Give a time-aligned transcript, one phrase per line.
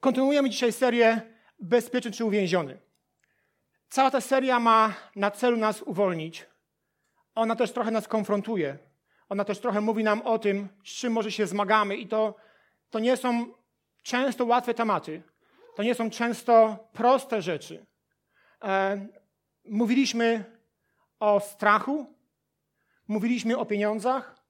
[0.00, 1.20] Kontynuujemy dzisiaj serię
[1.58, 2.78] Bezpieczny czy uwięziony.
[3.88, 6.46] Cała ta seria ma na celu nas uwolnić.
[7.34, 8.78] Ona też trochę nas konfrontuje.
[9.28, 12.34] Ona też trochę mówi nam o tym, z czym może się zmagamy, i to,
[12.90, 13.46] to nie są
[14.02, 15.22] często łatwe tematy.
[15.76, 17.86] To nie są często proste rzeczy.
[18.64, 19.06] E,
[19.64, 20.44] mówiliśmy
[21.18, 22.14] o strachu,
[23.08, 24.40] mówiliśmy o pieniądzach,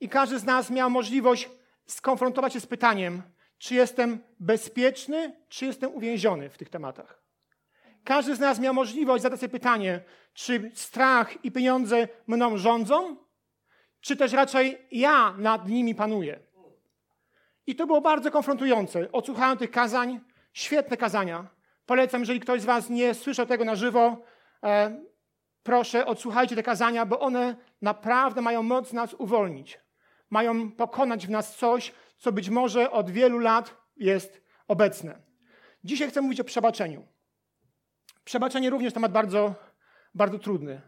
[0.00, 1.50] i każdy z nas miał możliwość
[1.86, 3.22] skonfrontować się z pytaniem,
[3.62, 7.22] czy jestem bezpieczny, czy jestem uwięziony w tych tematach.
[8.04, 10.00] Każdy z nas miał możliwość zadać sobie pytanie,
[10.34, 13.16] czy strach i pieniądze mną rządzą,
[14.00, 16.40] czy też raczej ja nad nimi panuję.
[17.66, 19.12] I to było bardzo konfrontujące.
[19.12, 20.20] Odsłuchałem tych kazań,
[20.52, 21.46] świetne kazania.
[21.86, 24.16] Polecam, jeżeli ktoś z Was nie słyszał tego na żywo,
[24.62, 25.00] e,
[25.62, 29.80] proszę, odsłuchajcie te kazania, bo one naprawdę mają moc nas uwolnić.
[30.30, 31.92] Mają pokonać w nas coś,
[32.22, 35.22] co być może od wielu lat jest obecne.
[35.84, 37.06] Dzisiaj chcę mówić o przebaczeniu.
[38.24, 39.54] Przebaczenie również temat bardzo,
[40.14, 40.80] bardzo trudny.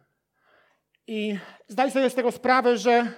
[1.07, 3.13] I zdaj sobie z tego sprawę, że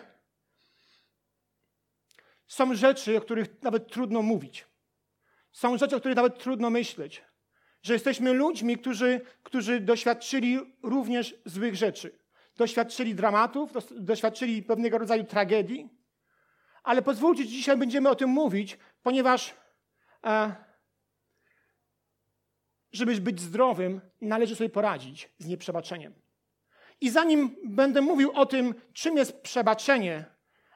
[2.47, 4.67] są rzeczy, o których nawet trudno mówić.
[5.53, 7.25] Są rzeczy, o których nawet trudno myśleć.
[7.83, 12.19] Że jesteśmy ludźmi, którzy, którzy doświadczyli również złych rzeczy.
[12.57, 15.96] Doświadczyli dramatów, doświadczyli pewnego rodzaju tragedii.
[16.87, 19.55] Ale pozwólcie, dzisiaj będziemy o tym mówić, ponieważ
[20.25, 20.55] e,
[22.93, 26.15] żeby być zdrowym, należy sobie poradzić z nieprzebaczeniem.
[27.01, 30.25] I zanim będę mówił o tym, czym jest przebaczenie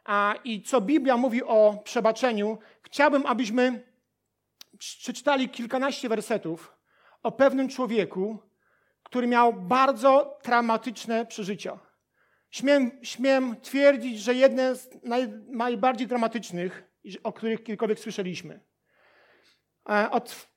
[0.04, 3.86] a, i co Biblia mówi o przebaczeniu, chciałbym, abyśmy
[4.78, 6.76] przeczytali kilkanaście wersetów
[7.22, 8.38] o pewnym człowieku,
[9.02, 11.89] który miał bardzo traumatyczne przeżycia.
[12.50, 16.84] Śmiem, śmiem twierdzić, że jedne z naj, najbardziej dramatycznych,
[17.22, 18.60] o których kiedykolwiek słyszeliśmy.
[19.90, 20.48] E, od,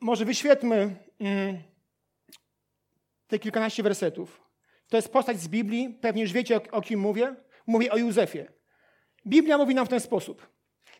[0.00, 1.58] może wyświetlmy mm,
[3.26, 4.42] te kilkanaście wersetów.
[4.88, 7.34] To jest postać z Biblii, pewnie już wiecie o, o kim mówię.
[7.66, 8.44] Mówię o Józefie.
[9.26, 10.48] Biblia mówi nam w ten sposób.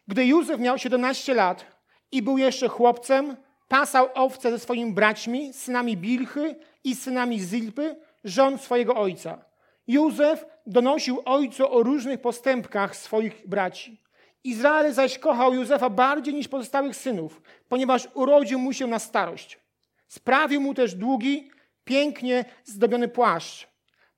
[0.08, 1.66] Gdy Józef miał 17 lat
[2.12, 3.36] i był jeszcze chłopcem,
[3.68, 9.51] pasał owce ze swoimi braćmi, synami Bilchy i synami Zilpy, żon swojego ojca.
[9.86, 14.02] Józef donosił ojcu o różnych postępkach swoich braci.
[14.44, 19.60] Izrael zaś kochał Józefa bardziej niż pozostałych synów, ponieważ urodził mu się na starość.
[20.08, 21.50] Sprawił mu też długi,
[21.84, 23.68] pięknie zdobiony płaszcz.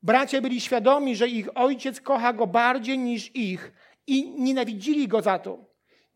[0.03, 3.73] Bracia byli świadomi, że ich ojciec kocha go bardziej niż ich
[4.07, 5.65] i nienawidzili go za to.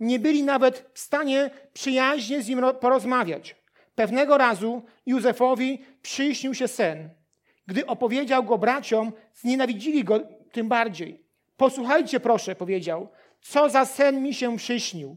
[0.01, 3.57] Nie byli nawet w stanie przyjaźnie z nim porozmawiać.
[3.95, 7.18] Pewnego razu Józefowi przyśnił się sen.
[7.69, 10.21] Gdy opowiedział go braciom, znienawidzili go
[10.53, 11.25] tym bardziej.
[11.57, 13.09] Posłuchajcie proszę, powiedział,
[13.41, 15.17] co za sen mi się przyśnił.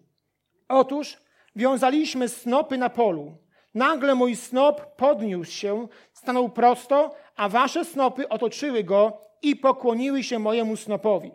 [0.67, 1.17] Otóż
[1.55, 3.37] wiązaliśmy snopy na polu.
[3.73, 10.39] Nagle mój snop podniósł się, stanął prosto, a wasze snopy otoczyły go i pokłoniły się
[10.39, 11.31] mojemu snopowi.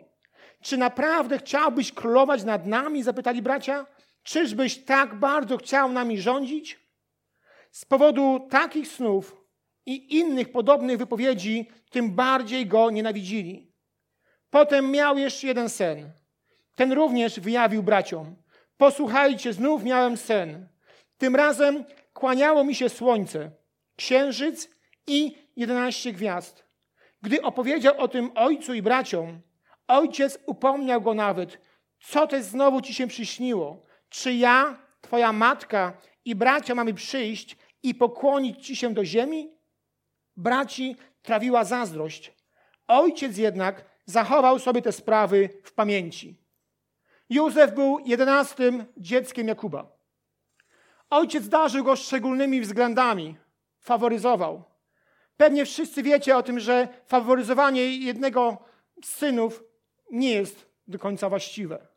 [0.61, 3.03] Czy naprawdę chciałbyś królować nad nami?
[3.03, 3.85] zapytali bracia.
[4.23, 6.79] Czyżbyś tak bardzo chciał nami rządzić?
[7.71, 9.46] Z powodu takich snów
[9.87, 13.71] i innych podobnych wypowiedzi, tym bardziej go nienawidzili.
[14.49, 16.11] Potem miał jeszcze jeden sen.
[16.75, 18.35] Ten również wyjawił braciom.
[18.77, 20.69] Posłuchajcie, znów miałem sen.
[21.17, 21.83] Tym razem
[22.13, 23.51] kłaniało mi się słońce,
[23.95, 24.69] księżyc
[25.07, 26.65] i jedenaście gwiazd.
[27.21, 29.41] Gdy opowiedział o tym ojcu i braciom,
[29.87, 31.57] ojciec upomniał go nawet,
[31.99, 33.85] co też znowu ci się przyśniło?
[34.09, 39.56] Czy ja, twoja matka i bracia mamy przyjść i pokłonić ci się do ziemi?
[40.37, 42.33] Braci trawiła zazdrość.
[42.87, 46.35] Ojciec jednak zachował sobie te sprawy w pamięci.
[47.29, 49.97] Józef był jedenastym dzieckiem Jakuba.
[51.09, 53.35] Ojciec darzył go szczególnymi względami,
[53.79, 54.63] faworyzował.
[55.37, 58.57] Pewnie wszyscy wiecie o tym, że faworyzowanie jednego
[59.03, 59.63] z synów
[60.11, 61.87] nie jest do końca właściwe.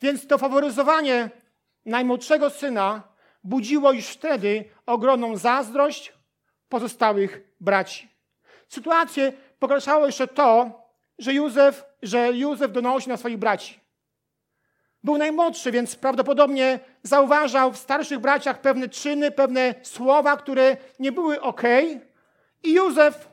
[0.00, 1.30] Więc to faworyzowanie
[1.84, 3.02] najmłodszego syna
[3.44, 6.12] budziło już wtedy ogromną zazdrość
[6.72, 8.08] pozostałych braci.
[8.68, 10.70] Sytuację pogarszało jeszcze to,
[11.18, 13.80] że Józef, że Józef donosił na swoich braci.
[15.04, 21.40] Był najmłodszy, więc prawdopodobnie zauważał w starszych braciach pewne czyny, pewne słowa, które nie były
[21.40, 21.62] ok.
[22.62, 23.28] I Józef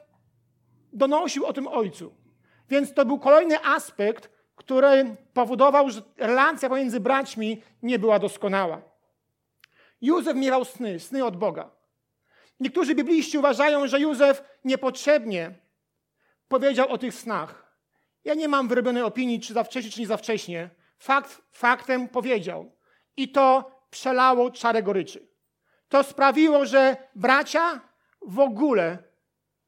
[0.94, 2.13] donosił o tym ojcu.
[2.69, 8.81] Więc to był kolejny aspekt, który powodował, że relacja pomiędzy braćmi nie była doskonała.
[10.01, 11.79] Józef miewał sny, sny od Boga.
[12.60, 15.52] Niektórzy bibliści uważają, że Józef niepotrzebnie
[16.48, 17.76] powiedział o tych snach.
[18.24, 20.70] Ja nie mam wyrobionej opinii, czy za wcześnie, czy nie za wcześnie.
[20.98, 22.72] Fakt faktem powiedział.
[23.18, 25.28] I to przelało czarę goryczy.
[25.90, 27.82] To sprawiło, że bracia
[28.22, 28.98] w ogóle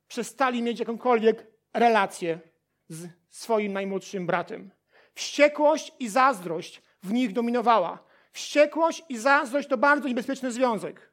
[0.08, 2.40] przestali mieć jakąkolwiek relację
[2.90, 4.72] z swoim najmłodszym bratem.
[5.14, 8.04] Wściekłość i zazdrość w nich dominowała.
[8.32, 11.12] Wściekłość i zazdrość to bardzo niebezpieczny związek.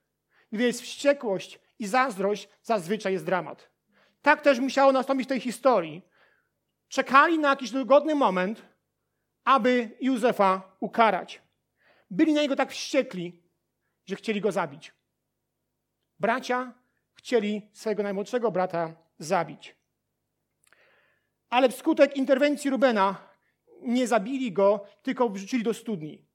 [0.52, 3.70] Gdy jest wściekłość i zazdrość, zazwyczaj jest dramat.
[4.22, 6.02] Tak też musiało nastąpić w tej historii.
[6.88, 8.62] Czekali na jakiś dogodny moment,
[9.44, 11.42] aby Józefa ukarać.
[12.10, 13.42] Byli na niego tak wściekli,
[14.06, 14.92] że chcieli go zabić.
[16.18, 16.72] Bracia
[17.14, 19.76] chcieli swojego najmłodszego brata zabić.
[21.50, 23.28] Ale wskutek interwencji Rubena
[23.82, 26.28] nie zabili go, tylko wrzucili do studni.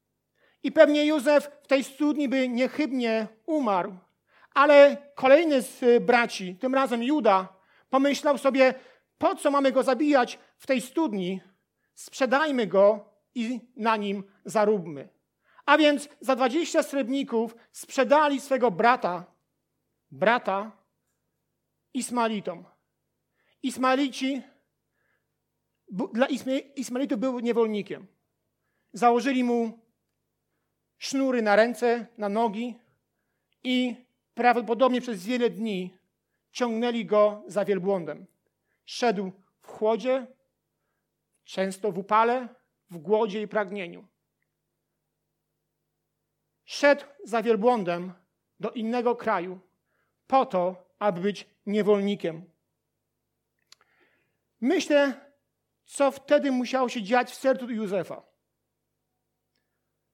[0.63, 3.97] I pewnie Józef w tej studni by niechybnie umarł,
[4.53, 7.47] ale kolejny z braci, tym razem Juda,
[7.89, 8.73] pomyślał sobie,
[9.17, 11.41] po co mamy go zabijać w tej studni?
[11.93, 15.09] Sprzedajmy go i na nim zaróbmy.
[15.65, 19.25] A więc za 20 srebrników sprzedali swego brata,
[20.11, 20.71] brata
[21.93, 22.65] Ismaelitom.
[23.63, 24.41] Ismaelici,
[26.13, 26.27] dla
[26.75, 28.07] Ismaelitów był niewolnikiem.
[28.93, 29.79] Założyli mu
[30.97, 32.79] sznury na ręce, na nogi
[33.63, 33.95] i
[34.35, 35.97] prawdopodobnie przez wiele dni
[36.51, 38.25] ciągnęli go za wielbłądem.
[38.85, 39.31] Szedł
[39.61, 40.27] w chłodzie,
[41.43, 42.47] często w upale,
[42.89, 44.07] w głodzie i pragnieniu.
[46.65, 48.13] Szedł za wielbłądem
[48.59, 49.59] do innego kraju
[50.27, 52.45] po to, aby być niewolnikiem.
[54.61, 55.31] Myślę,
[55.85, 58.23] co wtedy musiało się dziać w sercu Józefa.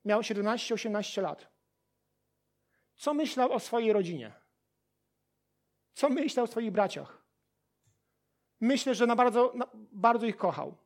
[0.05, 1.58] Miał 17-18 lat.
[2.99, 4.31] Co myślał o swojej rodzinie?
[5.93, 7.23] Co myślał o swoich braciach?
[8.61, 10.77] Myślę, że na bardzo, na bardzo ich kochał.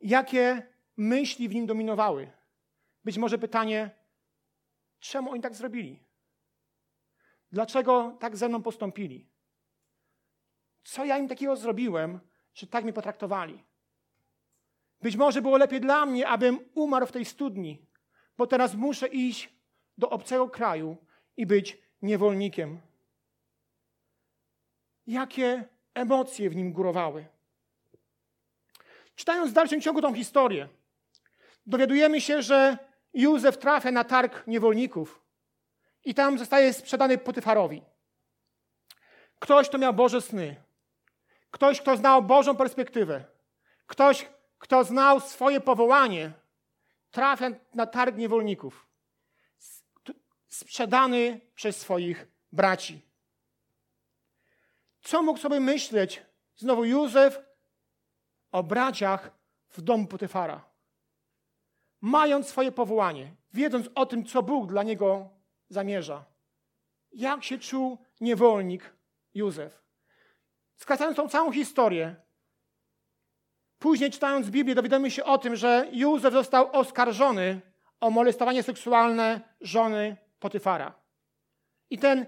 [0.00, 2.32] Jakie myśli w nim dominowały?
[3.04, 3.90] Być może pytanie,
[4.98, 6.04] czemu oni tak zrobili?
[7.52, 9.30] Dlaczego tak ze mną postąpili?
[10.84, 12.20] Co ja im takiego zrobiłem,
[12.54, 13.64] że tak mnie potraktowali?
[15.00, 17.86] Być może było lepiej dla mnie, abym umarł w tej studni,
[18.36, 19.53] bo teraz muszę iść
[19.98, 20.96] do obcego kraju
[21.36, 22.80] i być niewolnikiem.
[25.06, 25.64] Jakie
[25.94, 27.26] emocje w nim górowały?
[29.14, 30.68] Czytając w dalszym ciągu tą historię,
[31.66, 32.78] dowiadujemy się, że
[33.14, 35.22] Józef trafia na targ niewolników
[36.04, 37.82] i tam zostaje sprzedany Potyfarowi.
[39.38, 40.56] Ktoś, kto miał Boże sny.
[41.50, 43.24] Ktoś, kto znał Bożą perspektywę.
[43.86, 46.32] Ktoś, kto znał swoje powołanie,
[47.10, 48.86] trafia na targ niewolników.
[50.54, 53.00] Sprzedany przez swoich braci.
[55.00, 56.22] Co mógł sobie myśleć
[56.56, 57.40] znowu Józef
[58.52, 59.30] o braciach
[59.68, 60.64] w domu Potyfara?
[62.00, 65.28] Mając swoje powołanie, wiedząc o tym, co Bóg dla niego
[65.68, 66.24] zamierza.
[67.12, 68.96] Jak się czuł niewolnik
[69.34, 69.82] Józef?
[70.76, 72.16] Skracając tą całą historię,
[73.78, 77.60] później czytając Biblię, dowiadujemy się o tym, że Józef został oskarżony
[78.00, 80.94] o molestowanie seksualne żony Potyfara.
[81.90, 82.26] I ten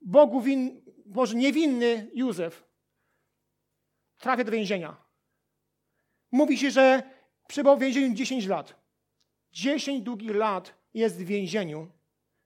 [0.00, 2.64] Bogu win, może niewinny Józef
[4.18, 4.96] trafia do więzienia.
[6.32, 7.02] Mówi się, że
[7.48, 8.74] przebywał w więzieniu 10 lat.
[9.52, 11.90] 10 długich lat jest w więzieniu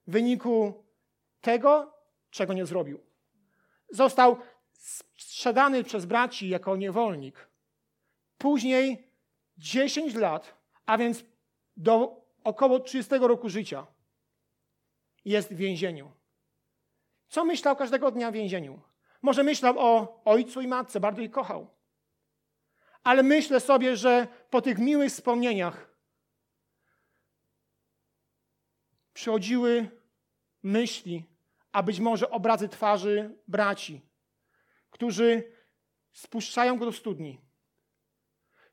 [0.07, 0.85] w wyniku
[1.41, 1.95] tego,
[2.31, 3.01] czego nie zrobił.
[3.91, 4.37] Został
[5.19, 7.49] sprzedany przez braci jako niewolnik.
[8.39, 9.09] Później
[9.59, 10.55] 10 lat,
[10.87, 11.25] a więc
[11.77, 13.92] do około 30 roku życia
[15.25, 16.13] jest w więzieniu.
[17.29, 18.81] Co myślał każdego dnia w więzieniu?
[19.23, 21.71] Może myślał o ojcu i matce, bardzo ich kochał.
[23.03, 25.95] Ale myślę sobie, że po tych miłych wspomnieniach
[29.13, 29.89] przychodziły
[30.63, 31.25] myśli,
[31.73, 34.01] a być może obrazy twarzy braci,
[34.91, 35.53] którzy
[36.13, 37.41] spuszczają go do studni,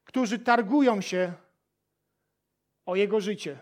[0.03, 1.33] którzy targują się
[2.85, 3.59] o jego życie,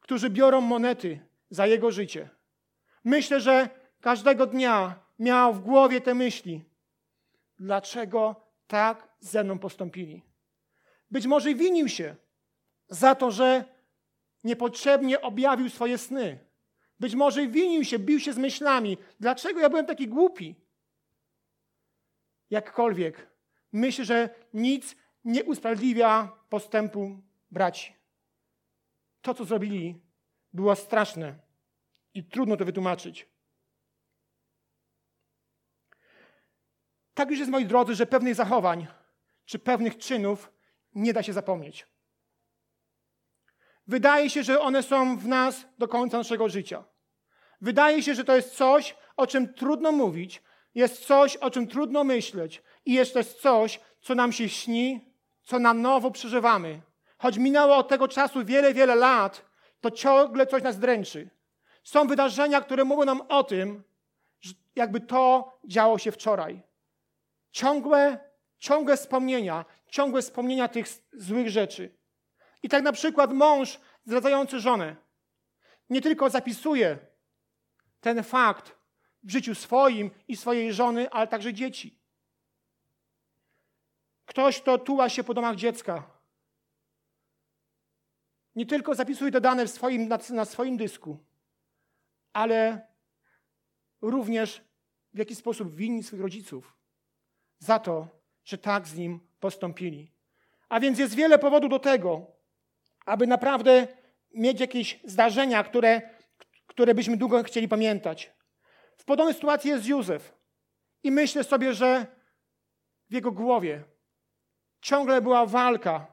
[0.00, 2.28] którzy biorą monety za jego życie.
[3.04, 3.68] Myślę, że
[4.00, 6.64] każdego dnia miał w głowie te myśli.
[7.58, 10.22] Dlaczego tak ze mną postąpili?
[11.10, 12.16] Być może winił się
[12.88, 13.64] za to, że
[14.44, 16.38] niepotrzebnie objawił swoje sny.
[17.00, 18.98] Być może winił się, bił się z myślami.
[19.20, 20.54] Dlaczego ja byłem taki głupi?
[22.50, 23.26] Jakkolwiek,
[23.72, 27.18] myślę, że nic nie usprawiedliwia postępu
[27.50, 27.94] braci.
[29.22, 30.00] To, co zrobili,
[30.52, 31.34] było straszne
[32.14, 33.28] i trudno to wytłumaczyć.
[37.14, 38.86] Tak już jest, moi drodzy, że pewnych zachowań
[39.44, 40.52] czy pewnych czynów
[40.94, 41.86] nie da się zapomnieć.
[43.86, 46.84] Wydaje się, że one są w nas do końca naszego życia.
[47.60, 50.42] Wydaje się, że to jest coś, o czym trudno mówić,
[50.74, 55.58] jest coś, o czym trudno myśleć i jest też coś, co nam się śni, co
[55.58, 56.80] na nowo przeżywamy.
[57.18, 59.49] Choć minęło od tego czasu wiele, wiele lat,
[59.80, 61.30] to ciągle coś nas dręczy.
[61.84, 63.82] Są wydarzenia, które mówią nam o tym,
[64.40, 66.62] że jakby to działo się wczoraj.
[67.50, 68.18] Ciągłe,
[68.58, 71.96] ciągłe wspomnienia, ciągłe wspomnienia tych złych rzeczy.
[72.62, 74.96] I tak na przykład mąż zdradzający żonę
[75.90, 76.98] nie tylko zapisuje
[78.00, 78.76] ten fakt
[79.22, 82.00] w życiu swoim i swojej żony, ale także dzieci.
[84.26, 86.09] Ktoś, kto tuła się po domach dziecka,
[88.54, 91.18] nie tylko zapisuje te dane swoim, na, na swoim dysku,
[92.32, 92.86] ale
[94.00, 94.62] również
[95.14, 96.76] w jaki sposób winni swoich rodziców
[97.58, 98.08] za to,
[98.44, 100.12] że tak z nim postąpili.
[100.68, 102.26] A więc jest wiele powodów do tego,
[103.06, 103.86] aby naprawdę
[104.34, 106.02] mieć jakieś zdarzenia, które,
[106.66, 108.32] które byśmy długo chcieli pamiętać.
[108.96, 110.34] W podobnej sytuacji jest Józef.
[111.02, 112.06] I myślę sobie, że
[113.10, 113.84] w jego głowie
[114.80, 116.06] ciągle była walka.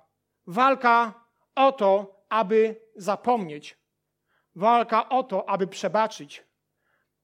[0.47, 1.13] Walka
[1.55, 3.77] o to, aby zapomnieć.
[4.55, 6.43] Walka o to, aby przebaczyć.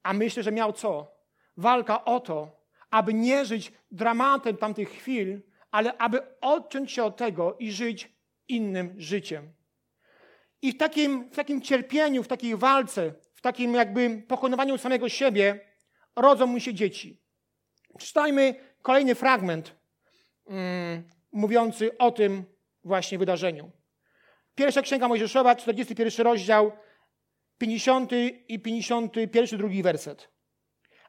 [0.03, 1.11] A myślę, że miał co?
[1.57, 5.41] Walka o to, aby nie żyć dramatem tamtych chwil,
[5.71, 8.13] ale aby odciąć się od tego i żyć
[8.47, 9.53] innym życiem.
[10.61, 15.59] I w takim, w takim cierpieniu, w takiej walce, w takim jakby pokonywaniu samego siebie
[16.15, 17.21] rodzą mu się dzieci.
[17.99, 19.75] Czytajmy kolejny fragment
[20.47, 22.45] mm, mówiący o tym
[22.83, 23.71] właśnie wydarzeniu.
[24.55, 26.71] Pierwsza Księga Mojżeszowa, 41 rozdział,
[27.57, 28.11] 50
[28.47, 30.29] i 51 drugi werset.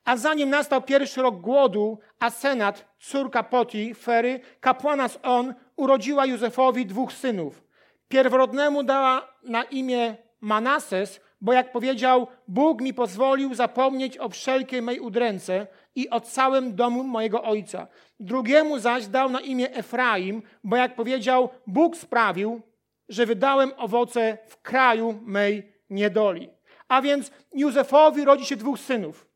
[0.05, 6.87] A zanim nastał pierwszy rok głodu, Asenat, córka Poti, Fery, kapłana z On, urodziła Józefowi
[6.87, 7.65] dwóch synów.
[8.09, 15.01] Pierworodnemu dała na imię Manases, bo jak powiedział, Bóg mi pozwolił zapomnieć o wszelkiej mej
[15.01, 17.87] udręce i o całym domu mojego ojca.
[18.21, 22.63] Drugiemu zaś dał na imię Efraim, bo jak powiedział, Bóg sprawił,
[23.09, 26.51] że wydałem owoce w kraju mej niedoli.
[26.89, 29.29] A więc Józefowi rodzi się dwóch synów.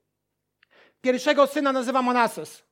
[1.01, 2.65] Pierwszego syna nazywa Manases.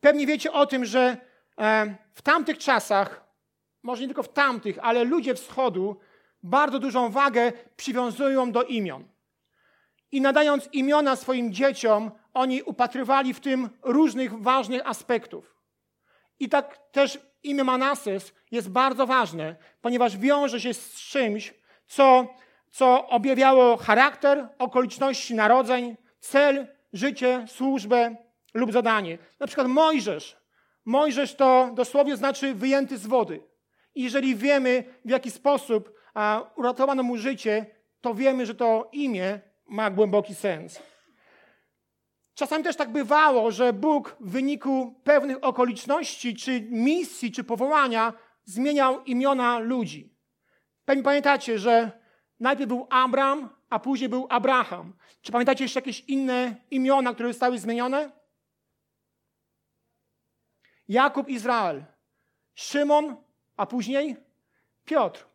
[0.00, 1.16] Pewnie wiecie o tym, że
[1.58, 3.24] e, w tamtych czasach,
[3.82, 5.96] może nie tylko w tamtych, ale ludzie wschodu
[6.42, 9.04] bardzo dużą wagę przywiązują do imion.
[10.12, 15.56] I nadając imiona swoim dzieciom, oni upatrywali w tym różnych ważnych aspektów.
[16.40, 21.54] I tak też imię Manases jest bardzo ważne, ponieważ wiąże się z czymś,
[21.86, 22.34] co,
[22.70, 28.16] co objawiało charakter, okoliczności narodzeń, cel, życie, służbę
[28.54, 29.18] lub zadanie.
[29.40, 30.36] Na przykład Mojżesz.
[30.84, 33.40] Mojżesz to dosłownie znaczy wyjęty z wody.
[33.94, 35.92] I jeżeli wiemy, w jaki sposób
[36.56, 37.66] uratowano mu życie,
[38.00, 40.82] to wiemy, że to imię ma głęboki sens.
[42.34, 48.12] Czasami też tak bywało, że Bóg w wyniku pewnych okoliczności, czy misji, czy powołania
[48.44, 50.14] zmieniał imiona ludzi.
[50.84, 52.00] Pewnie pamiętacie, że
[52.40, 54.92] najpierw był Abram, a później był Abraham.
[55.22, 58.10] Czy pamiętacie jeszcze jakieś inne imiona, które zostały zmienione?
[60.88, 61.84] Jakub Izrael,
[62.54, 63.16] Szymon,
[63.56, 64.16] a później
[64.84, 65.26] Piotr.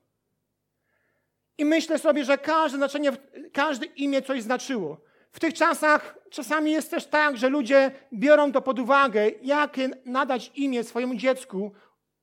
[1.57, 3.11] I myślę sobie, że każde znaczenie,
[3.53, 5.06] każde imię coś znaczyło.
[5.37, 10.51] W tych czasach czasami jest też tak, że ludzie biorą to pod uwagę, jakie nadać
[10.55, 11.71] imię swojemu dziecku,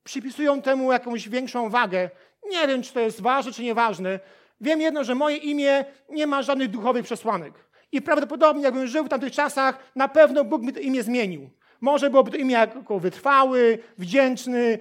[0.04, 2.10] przypisują temu jakąś większą wagę.
[2.50, 4.20] Nie wiem, czy to jest ważne, czy nieważne.
[4.60, 7.54] Wiem jedno, że moje imię nie ma żadnych duchowych przesłanek.
[7.92, 11.50] I prawdopodobnie, jakbym żył w tamtych czasach, na pewno Bóg mi to imię zmienił.
[11.80, 14.78] Może byłoby to imię jako wytrwały, wdzięczny,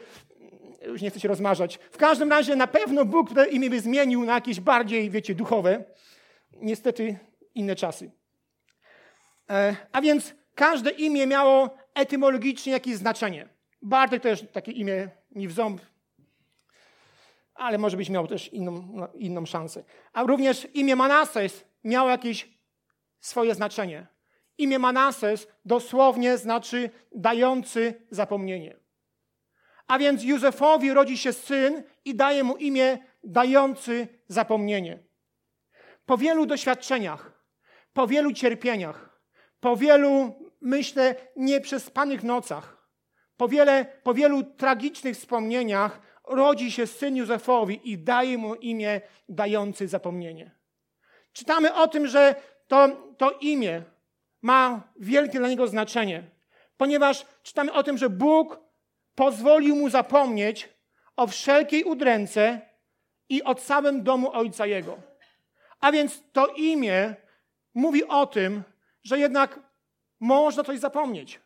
[0.88, 1.80] już nie chcę się rozmarzać.
[1.92, 5.84] W każdym razie na pewno Bóg to imię by zmienił na jakieś bardziej, wiecie, duchowe.
[6.62, 7.20] Niestety
[7.56, 8.23] inne czasy.
[9.54, 13.50] E, a więc każde imię miało etymologicznie jakieś znaczenie.
[13.82, 15.82] Bartek też takie imię nie w ząb,
[17.56, 19.84] ale może być miał też inną, no, inną szansę.
[20.14, 22.50] A również imię Manases miało jakieś
[23.20, 24.08] swoje znaczenie.
[24.58, 28.76] Imię Manases dosłownie znaczy dający zapomnienie.
[29.88, 35.00] A więc Józefowi rodzi się syn i daje mu imię dający zapomnienie.
[36.06, 37.44] Po wielu doświadczeniach,
[37.94, 39.13] po wielu cierpieniach,
[39.64, 42.88] po wielu, myślę, nieprzespanych nocach,
[43.38, 49.88] po, wiele, po wielu tragicznych wspomnieniach rodzi się syn Józefowi i daje mu imię dający
[49.88, 50.52] zapomnienie.
[51.34, 52.36] Czytamy o tym, że
[52.68, 53.84] to, to imię
[54.42, 56.24] ma wielkie dla niego znaczenie,
[56.78, 58.60] ponieważ czytamy o tym, że Bóg
[59.16, 60.70] pozwolił mu zapomnieć
[61.16, 62.62] o wszelkiej udręce
[63.30, 64.98] i o całym domu ojca jego.
[65.80, 67.16] A więc to imię
[67.74, 68.64] mówi o tym,
[69.04, 69.60] że jednak
[70.20, 71.42] można coś zapomnieć,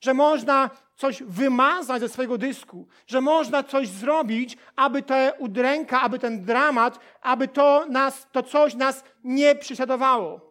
[0.00, 6.18] że można coś wymazać ze swojego dysku, że można coś zrobić, aby ta udręka, aby
[6.18, 10.50] ten dramat, aby to, nas, to coś nas nie prześladowało.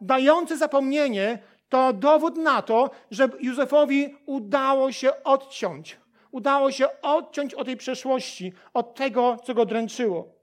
[0.00, 5.98] Dający zapomnienie to dowód na to, że Józefowi udało się odciąć.
[6.30, 10.34] Udało się odciąć od tej przeszłości, od tego, co go dręczyło.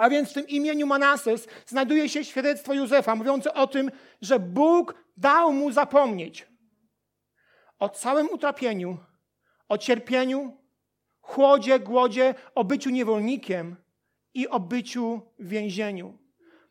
[0.00, 3.90] A więc w tym imieniu Manases znajduje się świadectwo Józefa, mówiące o tym,
[4.20, 6.46] że Bóg dał mu zapomnieć
[7.78, 8.98] o całym utrapieniu,
[9.68, 10.56] o cierpieniu,
[11.20, 13.76] chłodzie, głodzie, o byciu niewolnikiem
[14.34, 16.18] i o byciu w więzieniu.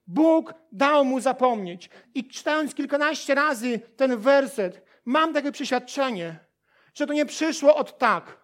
[0.08, 1.90] Bóg dał mu zapomnieć.
[2.14, 6.40] I czytając kilkanaście razy ten werset, mam takie przeświadczenie,
[6.94, 8.40] że to nie przyszło od tak,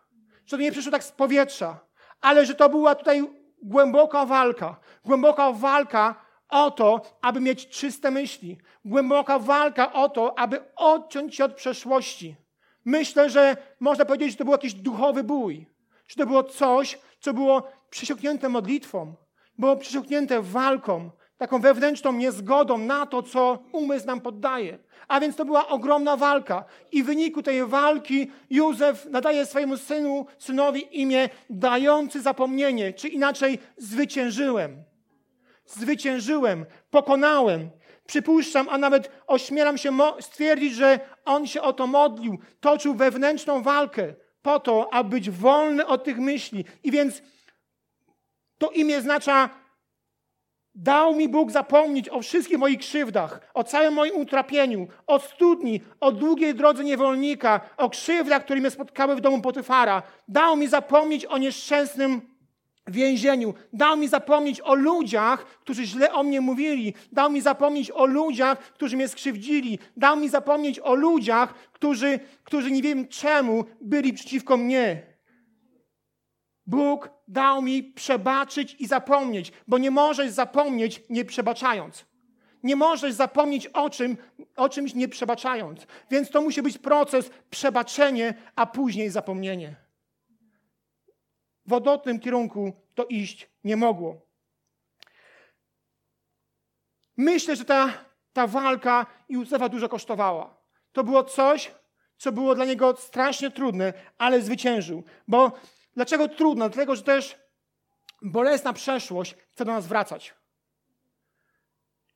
[0.46, 1.80] że to nie przyszło tak z powietrza,
[2.22, 4.80] ale że to była tutaj głęboka walka.
[5.06, 6.16] Głęboka walka
[6.50, 8.58] o to, aby mieć czyste myśli.
[8.86, 12.36] Głęboka walka o to, aby odciąć się od przeszłości.
[12.86, 15.68] Myślę, że można powiedzieć, że to był jakiś duchowy bój.
[16.08, 19.16] Że to było coś, co było przesiąknięte modlitwą,
[19.58, 24.80] było przesiąknięte walką, taką wewnętrzną niezgodą na to, co umysł nam poddaje.
[25.08, 26.66] A więc to była ogromna walka.
[26.92, 33.60] I w wyniku tej walki Józef nadaje swojemu synu, synowi imię dający zapomnienie, czy inaczej
[33.78, 34.84] zwyciężyłem.
[35.66, 37.70] Zwyciężyłem, pokonałem.
[38.08, 44.14] Przypuszczam, a nawet ośmielam się stwierdzić, że on się o to modlił, toczył wewnętrzną walkę
[44.42, 46.66] po to, aby być wolny od tych myśli.
[46.84, 47.22] I więc
[48.58, 49.50] to imię oznacza
[50.76, 56.12] Dał mi Bóg zapomnieć o wszystkich moich krzywdach, o całym moim utrapieniu, o studni, o
[56.12, 60.04] długiej drodze niewolnika, o krzywdach, które mnie spotkały w domu Potyfara.
[60.28, 62.22] Dał mi zapomnieć o nieszczęsnym
[62.88, 63.54] więzieniu.
[63.74, 66.94] Dał mi zapomnieć o ludziach, którzy źle o mnie mówili.
[67.12, 69.80] Dał mi zapomnieć o ludziach, którzy mnie skrzywdzili.
[69.98, 75.15] Dał mi zapomnieć o ludziach, którzy, którzy nie wiem czemu byli przeciwko mnie.
[76.68, 82.06] Bóg dał mi przebaczyć i zapomnieć, bo nie możesz zapomnieć nie przebaczając.
[82.64, 84.18] Nie możesz zapomnieć o, czym,
[84.56, 85.88] o czymś nie przebaczając.
[86.12, 89.76] Więc to musi być proces przebaczenie, a później zapomnienie.
[91.66, 94.22] W odwrotnym kierunku to iść nie mogło.
[97.18, 97.94] Myślę, że ta,
[98.34, 100.58] ta walka Józefa dużo kosztowała.
[100.92, 101.72] To było coś,
[102.18, 105.04] co było dla niego strasznie trudne, ale zwyciężył.
[105.28, 105.52] Bo
[105.96, 106.70] Dlaczego trudno?
[106.70, 107.38] Dlatego, że też
[108.22, 110.34] bolesna przeszłość chce do nas wracać.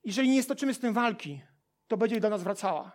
[0.03, 1.41] Jeżeli nie stoczymy z tym walki,
[1.87, 2.91] to będzie do nas wracała.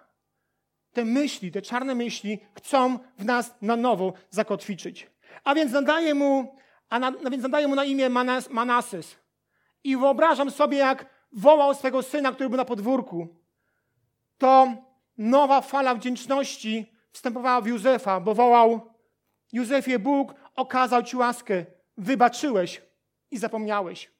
[0.93, 5.11] Te myśli, te czarne myśli chcą w nas na nowo zakotwiczyć.
[5.45, 6.57] A więc nadaje mu,
[6.89, 9.17] a na, a więc nadaje mu na imię Manas, Manasys.
[9.85, 13.29] I wyobrażam sobie, jak wołał swego syna, który był na podwórku.
[14.39, 14.75] To
[15.19, 18.95] nowa fala wdzięczności wstępowała w Józefa, bo wołał
[19.53, 21.65] Józefie, Bóg okazał ci łaskę,
[21.97, 22.83] wybaczyłeś
[23.31, 24.11] i zapomniałeś.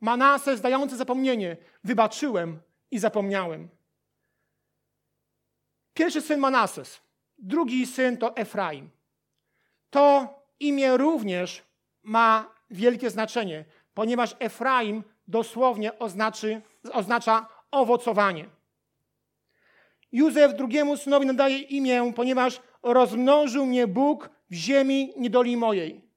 [0.00, 3.68] Manase zdający zapomnienie, wybaczyłem i zapomniałem.
[5.94, 7.00] Pierwszy syn Manases,
[7.38, 8.90] drugi syn to Efraim.
[9.90, 11.62] To imię również
[12.02, 18.48] ma wielkie znaczenie, ponieważ Efraim dosłownie oznaczy, oznacza owocowanie.
[20.12, 26.08] Józef drugiemu synowi nadaje imię, ponieważ rozmnożył mnie Bóg w ziemi niedoli mojej.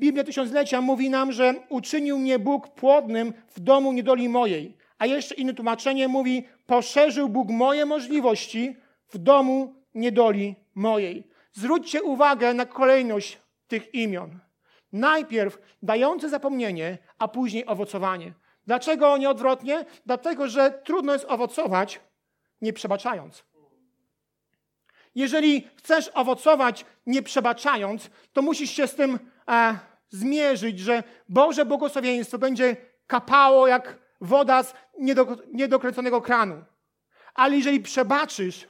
[0.00, 4.76] Biblia Tysiąclecia mówi nam, że uczynił mnie Bóg płodnym w domu niedoli mojej.
[4.98, 8.76] A jeszcze inne tłumaczenie mówi, poszerzył Bóg moje możliwości
[9.08, 11.28] w domu niedoli mojej.
[11.52, 14.38] Zwróćcie uwagę na kolejność tych imion.
[14.92, 18.32] Najpierw dające zapomnienie, a później owocowanie.
[18.66, 19.84] Dlaczego nie odwrotnie?
[20.06, 22.00] Dlatego, że trudno jest owocować,
[22.62, 23.44] nie przebaczając.
[25.18, 29.78] Jeżeli chcesz owocować nie przebaczając, to musisz się z tym e,
[30.08, 32.76] zmierzyć, że Boże błogosławieństwo będzie
[33.06, 34.74] kapało jak woda z
[35.52, 36.64] niedokręconego kranu.
[37.34, 38.68] Ale jeżeli przebaczysz,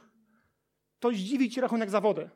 [0.99, 2.31] to zdziwi ci rachunek za wodę.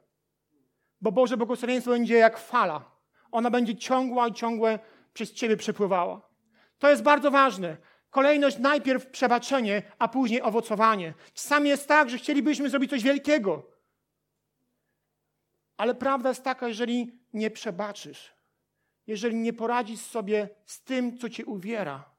[1.01, 2.85] Bo Boże błogosławieństwo będzie jak fala.
[3.31, 4.79] Ona będzie ciągła i ciągłe
[5.13, 6.21] przez ciebie przepływała.
[6.79, 7.77] To jest bardzo ważne.
[8.11, 11.15] Kolejność najpierw przebaczenie, a później owocowanie.
[11.35, 13.72] Czasami jest tak, że chcielibyśmy zrobić coś wielkiego,
[15.83, 18.33] ale prawda jest taka, jeżeli nie przebaczysz,
[19.07, 22.11] jeżeli nie poradzisz sobie z tym, co cię uwiera,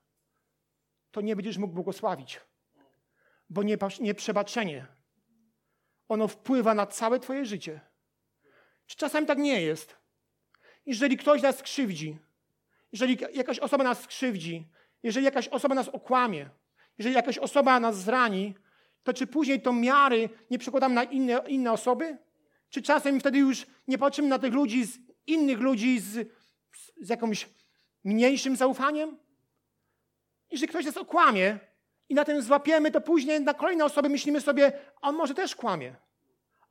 [1.12, 2.40] to nie będziesz mógł błogosławić.
[3.50, 3.64] Bo
[4.00, 4.88] nieprzebaczenie,
[6.08, 7.82] ono wpływa na całe twoje życie.
[8.86, 9.96] Czy czasami tak nie jest?
[10.86, 12.18] Jeżeli ktoś nas skrzywdzi,
[12.92, 14.70] jeżeli jakaś osoba nas skrzywdzi,
[15.04, 16.50] jeżeli jakaś osoba nas okłamie,
[16.98, 18.56] jeżeli jakaś osoba nas zrani,
[19.04, 22.18] to czy później to miary nie przekładamy na inne, inne osoby?
[22.74, 26.30] Czy czasem wtedy już nie patrzymy na tych ludzi, z innych ludzi z,
[27.02, 27.50] z jakimś
[28.04, 29.18] mniejszym zaufaniem?
[30.52, 31.60] Jeżeli ktoś nas okłamie
[32.10, 35.96] i na tym złapiemy, to później na kolejne osoby myślimy sobie, on może też kłamie.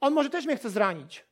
[0.00, 1.24] On może też mnie chce zranić.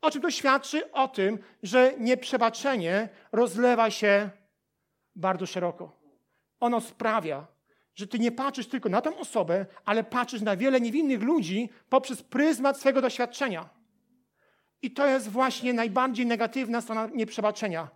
[0.00, 0.92] O czym to świadczy?
[0.92, 4.30] O tym, że nieprzebaczenie rozlewa się
[5.16, 5.96] bardzo szeroko.
[6.60, 7.46] Ono sprawia,
[7.94, 12.22] że ty nie patrzysz tylko na tę osobę, ale patrzysz na wiele niewinnych ludzi poprzez
[12.22, 13.83] pryzmat swego doświadczenia.
[14.84, 17.88] I to jest właśnie najbardziej negatywna strona nieprzebaczenia.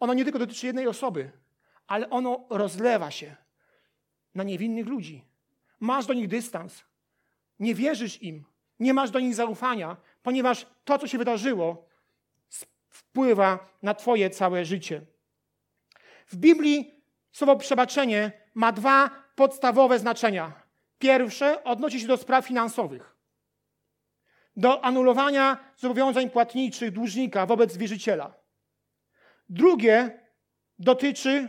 [0.00, 1.30] Ono nie tylko dotyczy jednej osoby,
[1.86, 3.36] ale ono rozlewa się
[4.34, 5.24] na niewinnych ludzi.
[5.80, 6.84] Masz do nich dystans.
[7.58, 8.44] Nie wierzysz im.
[8.80, 11.88] Nie masz do nich zaufania, ponieważ to, co się wydarzyło,
[12.88, 15.02] wpływa na Twoje całe życie.
[16.26, 20.52] W Biblii słowo przebaczenie ma dwa podstawowe znaczenia.
[20.98, 23.15] Pierwsze odnosi się do spraw finansowych,
[24.56, 28.34] do anulowania zobowiązań płatniczych dłużnika wobec wierzyciela.
[29.48, 30.20] Drugie
[30.78, 31.48] dotyczy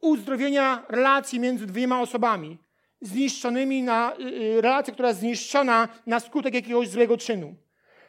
[0.00, 2.58] uzdrowienia relacji między dwiema osobami,
[3.00, 7.54] zniszczonymi na, yy, relacja, która jest zniszczona na skutek jakiegoś złego czynu.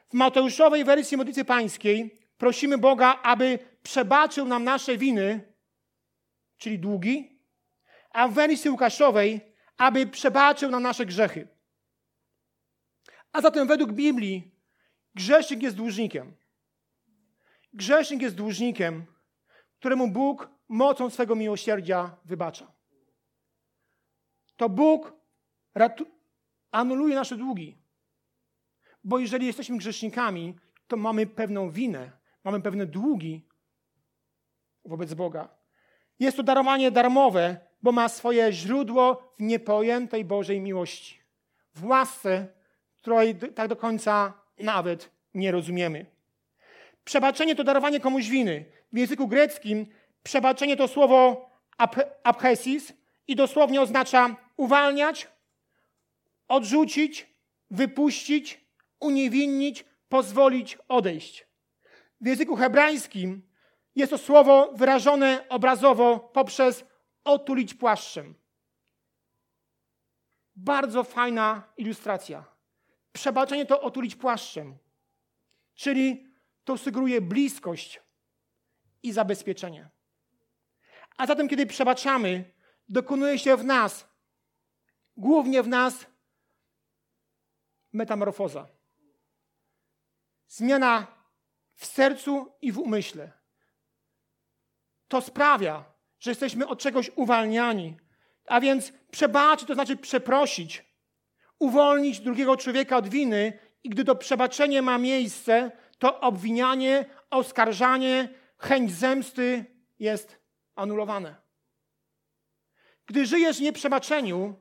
[0.09, 5.53] W Mateuszowej wersji modlitwy pańskiej prosimy Boga, aby przebaczył nam nasze winy,
[6.57, 7.39] czyli długi,
[8.11, 9.41] a w wersji Łukaszowej,
[9.77, 11.47] aby przebaczył nam nasze grzechy.
[13.31, 14.51] A zatem według Biblii
[15.15, 16.33] grzesznik jest dłużnikiem.
[17.73, 19.05] Grzesznik jest dłużnikiem,
[19.79, 22.71] któremu Bóg mocą swego miłosierdzia wybacza.
[24.57, 25.13] To Bóg
[26.71, 27.77] anuluje nasze długi.
[29.03, 30.55] Bo jeżeli jesteśmy grzesznikami,
[30.87, 32.11] to mamy pewną winę,
[32.43, 33.47] mamy pewne długi
[34.85, 35.49] wobec Boga.
[36.19, 41.19] Jest to darowanie darmowe, bo ma swoje źródło w niepojętej Bożej miłości.
[41.73, 42.47] W łasce,
[43.01, 46.05] której tak do końca nawet nie rozumiemy.
[47.03, 48.65] Przebaczenie to darowanie komuś winy.
[48.93, 49.85] W języku greckim
[50.23, 51.49] przebaczenie to słowo
[52.23, 52.93] apchesis
[53.27, 55.27] i dosłownie oznacza uwalniać,
[56.47, 57.27] odrzucić,
[57.71, 58.65] wypuścić,
[58.99, 61.47] uniewinnić, pozwolić odejść.
[62.21, 63.41] W języku hebrajskim
[63.95, 66.85] jest to słowo wyrażone obrazowo poprzez
[67.23, 68.35] otulić płaszczem.
[70.55, 72.50] Bardzo fajna ilustracja.
[73.13, 74.77] Przebaczenie to otulić płaszczem,
[75.75, 78.01] czyli to sugeruje bliskość
[79.03, 79.89] i zabezpieczenie.
[81.17, 82.53] A zatem, kiedy przebaczamy,
[82.89, 84.07] dokonuje się w nas,
[85.17, 86.05] głównie w nas,
[87.93, 88.67] metamorfoza.
[90.47, 91.07] Zmiana
[91.73, 93.31] w sercu i w umyśle.
[95.07, 95.85] To sprawia,
[96.19, 97.97] że jesteśmy od czegoś uwalniani.
[98.45, 100.90] A więc przebaczyć to znaczy przeprosić,
[101.61, 108.91] uwolnić drugiego człowieka od winy i gdy to przebaczenie ma miejsce, to obwinianie, oskarżanie, chęć
[108.91, 109.65] zemsty
[109.99, 110.37] jest
[110.75, 111.35] anulowane.
[113.05, 114.55] Gdy żyjesz w nieprzebaczeniu,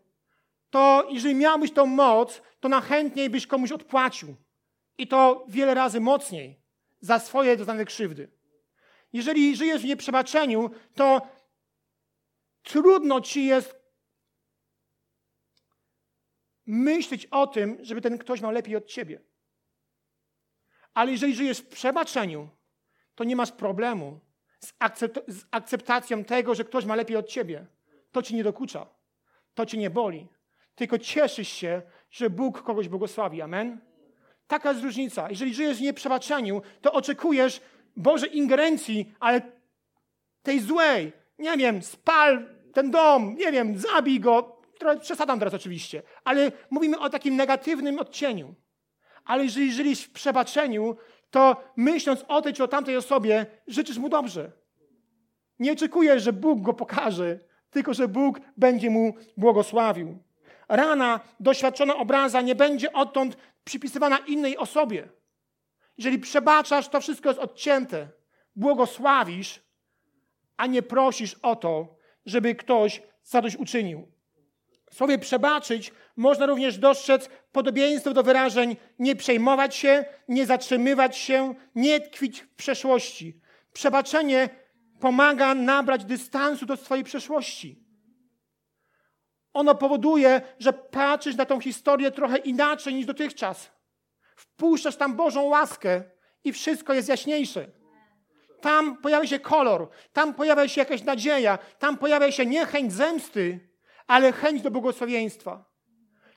[0.71, 4.37] to jeżeli miałbyś tą moc, to najchętniej byś komuś odpłacił.
[4.99, 6.61] I to wiele razy mocniej
[7.01, 8.31] za swoje doznane krzywdy.
[9.13, 11.23] Jeżeli żyjesz w nieprzebaczeniu, to
[12.63, 13.80] trudno ci jest
[16.71, 19.21] myśleć o tym, żeby ten ktoś miał lepiej od ciebie.
[20.95, 22.49] Ale jeżeli żyjesz w przebaczeniu,
[23.15, 24.21] to nie masz problemu
[24.61, 24.73] z,
[25.29, 27.67] z akceptacją tego, że ktoś ma lepiej od ciebie.
[28.13, 28.87] To ci nie dokucza.
[29.55, 30.29] To ci nie boli.
[30.75, 33.43] Tylko cieszysz się, że Bóg kogoś błogosławi.
[33.43, 33.81] Amen?
[34.47, 35.31] Taka jest różnica.
[35.31, 37.61] Jeżeli żyjesz w nieprzebaczeniu, to oczekujesz
[37.97, 39.43] Bożej ingerencji, ale
[40.43, 41.13] tej złej.
[41.39, 44.60] Nie wiem, spal ten dom, nie wiem, zabij go.
[45.01, 48.55] Przesadzam teraz oczywiście, ale mówimy o takim negatywnym odcieniu.
[49.25, 50.97] Ale jeżeli żyjesz w przebaczeniu,
[51.31, 54.53] to myśląc o tej czy o tamtej osobie, życzysz mu dobrze.
[55.59, 57.39] Nie oczekujesz, że Bóg go pokaże,
[57.71, 60.19] tylko że Bóg będzie mu błogosławił.
[60.69, 65.09] Rana doświadczona obraza nie będzie odtąd przypisywana innej osobie.
[65.99, 68.09] Jeżeli przebaczasz, to wszystko jest odcięte.
[68.57, 69.63] Błogosławisz,
[70.57, 74.09] a nie prosisz o to, żeby ktoś zadośćuczynił.
[74.91, 81.55] W słowie przebaczyć można również dostrzec podobieństwo do wyrażeń nie przejmować się, nie zatrzymywać się,
[81.75, 83.41] nie tkwić w przeszłości.
[83.73, 84.49] Przebaczenie
[85.01, 87.85] pomaga nabrać dystansu do swojej przeszłości.
[89.53, 93.71] Ono powoduje, że patrzysz na tą historię trochę inaczej niż dotychczas.
[94.37, 96.03] Wpuszczasz tam Bożą łaskę
[96.45, 97.67] i wszystko jest jaśniejsze.
[98.61, 103.70] tam pojawia się kolor, tam pojawia się jakaś nadzieja, tam pojawia się nie chęć zemsty,
[104.11, 105.65] ale chęć do błogosławieństwa.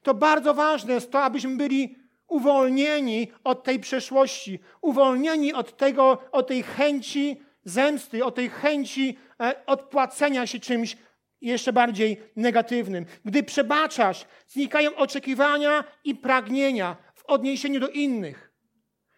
[0.02, 1.96] To bardzo ważne jest to, abyśmy byli
[2.28, 9.66] uwolnieni od tej przeszłości, uwolnieni od tego, od tej chęci zemsty, od tej chęci e,
[9.66, 10.98] odpłacenia się czymś
[11.42, 13.06] jeszcze bardziej negatywnym.
[13.26, 18.54] Gdy przebaczasz, znikają oczekiwania i pragnienia w odniesieniu do innych.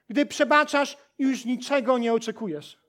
[0.10, 2.85] Gdy przebaczasz, już niczego nie oczekujesz.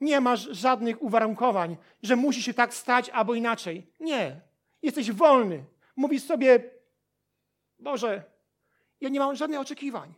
[0.00, 3.86] Nie masz żadnych uwarunkowań, że musi się tak stać albo inaczej.
[4.00, 4.40] Nie.
[4.82, 5.64] Jesteś wolny.
[5.96, 6.70] Mówisz sobie,
[7.78, 8.22] Boże,
[9.00, 10.14] ja nie mam żadnych oczekiwań.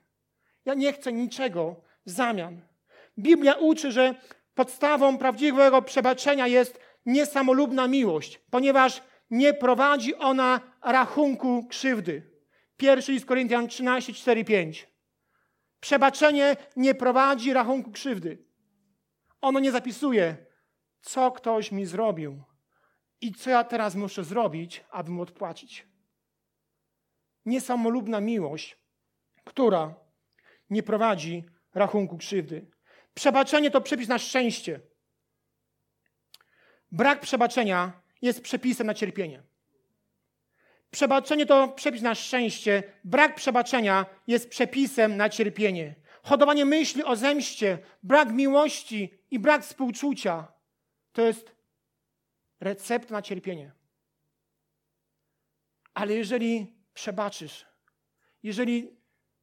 [0.65, 2.61] Ja nie chcę niczego w zamian.
[3.19, 4.15] Biblia uczy, że
[4.55, 12.23] podstawą prawdziwego przebaczenia jest niesamolubna miłość, ponieważ nie prowadzi ona rachunku krzywdy.
[12.77, 14.89] Pierwszy list Koryntian 13, 4, 5.
[15.81, 18.48] Przebaczenie nie prowadzi rachunku krzywdy.
[19.41, 20.47] Ono nie zapisuje,
[21.01, 22.43] co ktoś mi zrobił
[23.21, 25.87] i co ja teraz muszę zrobić, aby mu odpłacić.
[27.45, 28.79] Niesamolubna miłość,
[29.45, 29.95] która
[30.71, 32.71] nie prowadzi rachunku krzywdy.
[33.15, 34.81] Przebaczenie to przepis na szczęście.
[36.93, 39.43] Brak przebaczenia jest przepisem na cierpienie.
[40.91, 42.83] Przebaczenie to przepis na szczęście.
[43.05, 45.95] Brak przebaczenia jest przepisem na cierpienie.
[46.23, 50.53] Hodowanie myśli o zemście, brak miłości i brak współczucia
[51.13, 51.53] to jest
[52.61, 53.73] recepta na cierpienie.
[55.95, 57.67] Ale jeżeli przebaczysz,
[58.43, 58.97] jeżeli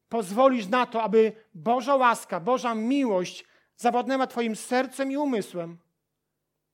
[0.08, 3.44] pozwolisz na to, aby Boża łaska, Boża miłość
[3.76, 5.78] zawodnęła Twoim sercem i umysłem,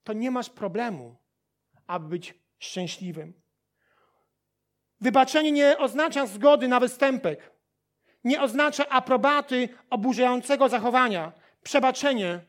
[0.04, 1.16] to nie masz problemu,
[1.86, 3.42] aby być szczęśliwym.
[5.00, 7.52] Wybaczenie nie oznacza zgody na występek,
[8.24, 11.32] nie oznacza aprobaty oburzającego zachowania.
[11.62, 12.40] Przebaczenie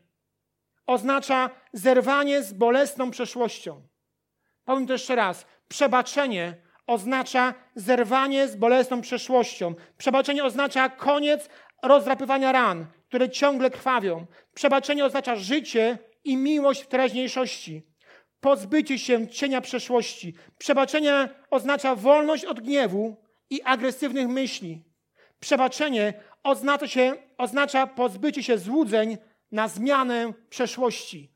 [0.86, 3.82] oznacza zerwanie z bolesną przeszłością.
[4.64, 5.46] Powiem to jeszcze raz.
[5.68, 6.54] Przebaczenie
[6.86, 9.74] oznacza zerwanie z bolesną przeszłością.
[9.98, 11.48] Przebaczenie oznacza koniec
[11.82, 14.26] rozdrapywania ran, które ciągle krwawią.
[14.54, 17.86] Przebaczenie oznacza życie i miłość w teraźniejszości.
[18.40, 20.34] Pozbycie się cienia przeszłości.
[20.58, 23.16] Przebaczenie oznacza wolność od gniewu
[23.50, 24.82] i agresywnych myśli.
[25.44, 29.18] Przebaczenie oznacza, się, oznacza pozbycie się złudzeń
[29.52, 31.32] na zmianę przeszłości.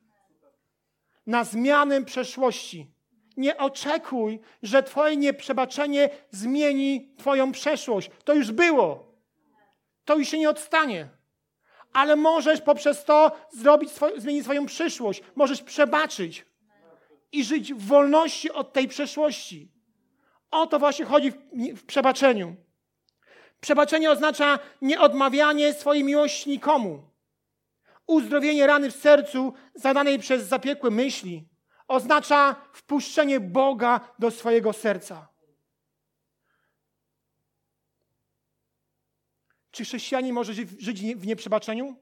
[1.26, 2.90] Na zmianę przeszłości.
[3.36, 8.10] Nie oczekuj, że Twoje nieprzebaczenie zmieni Twoją przeszłość.
[8.24, 9.14] To już było.
[10.04, 11.08] To już się nie odstanie
[11.92, 15.22] ale możesz poprzez to zrobić zmienić swoją przyszłość.
[15.34, 16.46] Możesz przebaczyć
[17.32, 19.72] i żyć w wolności od tej przeszłości.
[20.50, 21.36] O to właśnie chodzi w,
[21.76, 22.56] w przebaczeniu.
[23.60, 27.02] Przebaczenie oznacza nieodmawianie swojej miłości nikomu.
[28.06, 31.48] Uzdrowienie rany w sercu zadanej przez zapiekłe myśli
[31.88, 35.28] oznacza wpuszczenie Boga do swojego serca.
[39.70, 41.96] Czy chrześcijanin może żyć w nieprzebaczeniu?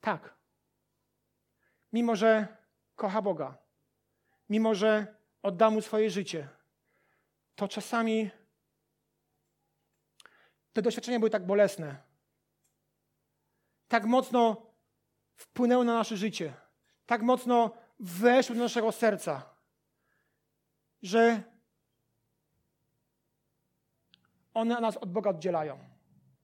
[0.00, 0.38] Tak.
[1.92, 2.56] Mimo, że
[2.96, 3.58] kocha Boga,
[4.48, 6.48] mimo, że odda Mu swoje życie,
[7.54, 8.30] to czasami
[10.72, 12.02] te doświadczenia były tak bolesne,
[13.88, 14.66] tak mocno
[15.36, 16.54] wpłynęły na nasze życie,
[17.06, 17.70] tak mocno
[18.00, 19.54] weszły do naszego serca,
[21.02, 21.42] że
[24.54, 25.78] one nas od Boga oddzielają.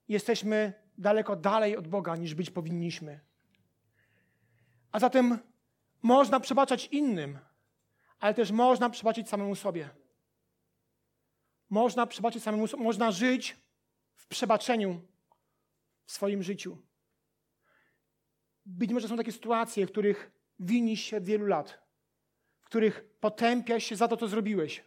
[0.07, 3.19] Jesteśmy daleko dalej od Boga, niż być powinniśmy.
[4.91, 5.39] A zatem
[6.01, 7.39] można przebaczać innym,
[8.19, 9.89] ale też można przebaczyć samemu sobie.
[11.69, 12.83] Można przebaczyć samemu sobie.
[12.83, 13.57] Można żyć
[14.15, 15.01] w przebaczeniu
[16.05, 16.77] w swoim życiu.
[18.65, 21.79] Być może są takie sytuacje, w których winisz się wielu lat,
[22.61, 24.83] w których potępiasz się za to, co zrobiłeś.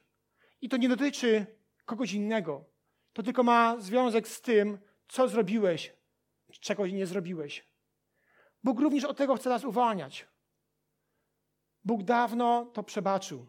[0.60, 1.46] I to nie dotyczy
[1.84, 2.78] kogoś innego
[3.18, 5.92] to tylko ma związek z tym, co zrobiłeś,
[6.60, 7.64] czego nie zrobiłeś.
[8.64, 10.26] Bóg również od tego chce nas uwalniać.
[11.88, 13.46] Bóg dawno to przebaczył.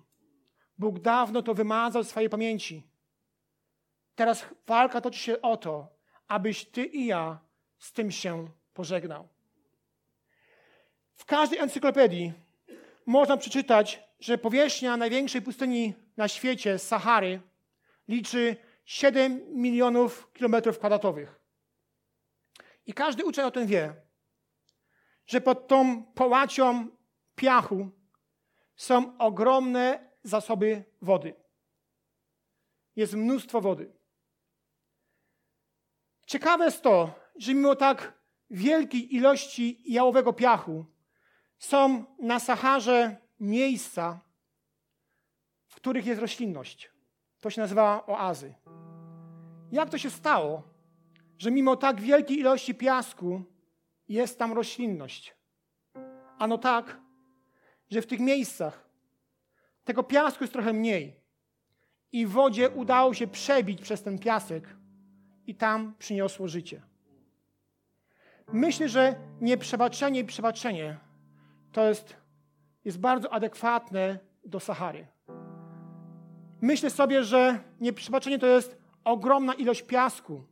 [0.78, 2.88] Bóg dawno to wymazał z swojej pamięci.
[4.16, 5.88] Teraz walka toczy się o to,
[6.28, 7.40] abyś ty i ja
[7.80, 9.28] z tym się pożegnał.
[11.16, 12.34] W każdej encyklopedii
[13.06, 17.42] można przeczytać, że powierzchnia największej pustyni na świecie, Sahary,
[18.08, 21.40] liczy 7 milionów kilometrów kwadratowych.
[22.86, 23.96] I każdy uczeń o tym wie,
[25.26, 26.88] że pod tą połacią
[27.36, 27.99] piachu
[28.80, 31.34] są ogromne zasoby wody.
[32.96, 33.92] Jest mnóstwo wody.
[36.26, 40.86] Ciekawe jest to, że mimo tak wielkiej ilości jałowego piachu
[41.58, 44.20] są na Saharze miejsca,
[45.68, 46.92] w których jest roślinność.
[47.40, 48.56] To się nazywa oazy.
[49.72, 50.64] Jak to się stało,
[51.38, 53.44] że mimo tak wielkiej ilości piasku
[54.08, 55.36] jest tam roślinność?
[56.38, 57.09] Ano tak,
[57.90, 58.90] że w tych miejscach
[59.84, 61.16] tego piasku jest trochę mniej
[62.12, 64.76] i wodzie udało się przebić przez ten piasek
[65.48, 66.82] i tam przyniosło życie.
[68.54, 70.98] Myślę, że nieprzebaczenie i przebaczenie
[71.72, 72.16] to jest,
[72.86, 75.08] jest bardzo adekwatne do Sahary.
[76.62, 80.44] Myślę sobie, że nieprzebaczenie to jest ogromna ilość piasku,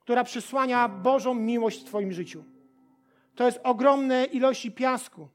[0.00, 2.44] która przysłania Bożą miłość w Twoim życiu.
[3.34, 5.28] To jest ogromne ilości piasku.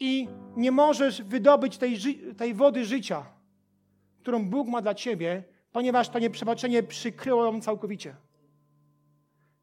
[0.00, 1.98] I nie możesz wydobyć tej,
[2.36, 3.26] tej wody życia,
[4.20, 8.16] którą Bóg ma dla Ciebie, ponieważ to nieprzebaczenie przykryło ją całkowicie.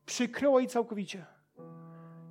[0.05, 1.25] Przykryło jej całkowicie.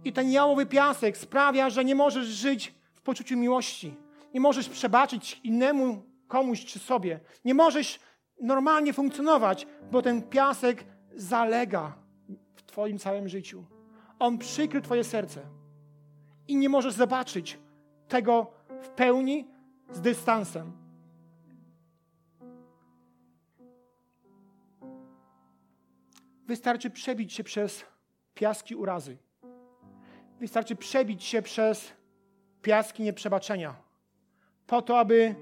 [0.04, 3.94] I ten jałowy piasek sprawia, że nie możesz żyć w poczuciu miłości.
[4.34, 7.20] Nie możesz przebaczyć innemu komuś czy sobie.
[7.44, 8.00] Nie możesz
[8.40, 11.96] normalnie funkcjonować, bo ten piasek zalega
[12.56, 13.64] w Twoim całym życiu.
[14.18, 15.40] On przykrył Twoje serce
[16.48, 17.58] i nie możesz zobaczyć
[18.08, 18.50] tego
[18.82, 19.48] w pełni
[19.90, 20.72] z dystansem.
[26.46, 27.84] Wystarczy przebić się przez
[28.34, 29.18] piaski urazy.
[30.40, 31.92] Wystarczy przebić się przez
[32.62, 33.74] piaski nieprzebaczenia,
[34.66, 35.34] po to, aby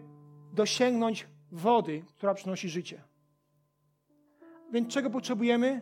[0.52, 3.02] dosięgnąć wody, która przynosi życie.
[4.72, 5.80] Więc czego potrzebujemy?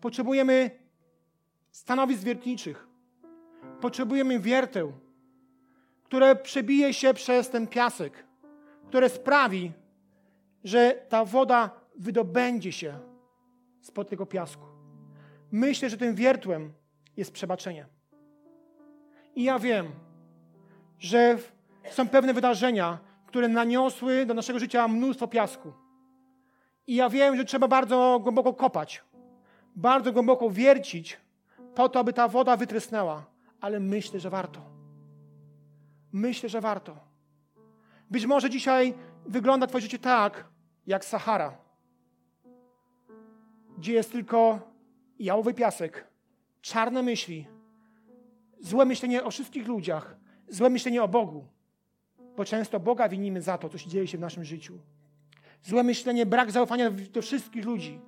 [0.00, 0.70] Potrzebujemy
[1.70, 2.88] stanowisk wiertniczych.
[3.80, 4.92] Potrzebujemy wierteł,
[6.12, 8.24] które przebije się przez ten piasek,
[8.88, 9.72] które sprawi,
[10.64, 12.98] że ta woda wydobędzie się
[13.80, 14.66] spod tego piasku.
[15.52, 16.72] Myślę, że tym wiertłem
[17.16, 17.86] jest przebaczenie.
[19.36, 19.86] I ja wiem,
[20.98, 21.38] że
[21.90, 25.72] są pewne wydarzenia, które naniosły do naszego życia mnóstwo piasku.
[26.86, 29.02] I ja wiem, że trzeba bardzo głęboko kopać,
[29.76, 31.20] bardzo głęboko wiercić,
[31.74, 33.24] po to, aby ta woda wytrysnęła.
[33.60, 34.71] Ale myślę, że warto.
[36.12, 36.96] Myślę, że warto.
[38.10, 38.94] Być może dzisiaj
[39.26, 40.44] wygląda Twoje życie tak,
[40.86, 41.58] jak Sahara,
[43.78, 44.60] gdzie jest tylko
[45.18, 46.06] jałowy piasek,
[46.60, 47.46] czarne myśli,
[48.60, 50.16] złe myślenie o wszystkich ludziach,
[50.48, 51.46] złe myślenie o Bogu,
[52.36, 54.78] bo często Boga winimy za to, co się dzieje się w naszym życiu.
[55.62, 58.00] Złe myślenie, brak zaufania do wszystkich ludzi.